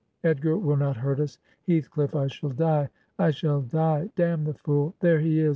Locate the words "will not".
0.57-0.97